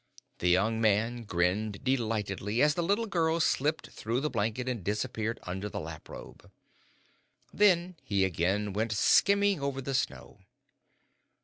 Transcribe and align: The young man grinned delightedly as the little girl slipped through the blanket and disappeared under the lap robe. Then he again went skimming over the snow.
The 0.39 0.49
young 0.49 0.81
man 0.81 1.25
grinned 1.25 1.83
delightedly 1.83 2.59
as 2.63 2.73
the 2.73 2.81
little 2.81 3.05
girl 3.05 3.39
slipped 3.39 3.91
through 3.91 4.19
the 4.21 4.31
blanket 4.31 4.67
and 4.67 4.83
disappeared 4.83 5.37
under 5.43 5.69
the 5.69 5.79
lap 5.79 6.09
robe. 6.09 6.49
Then 7.53 7.95
he 8.01 8.25
again 8.25 8.73
went 8.73 8.93
skimming 8.93 9.59
over 9.61 9.79
the 9.79 9.93
snow. 9.93 10.39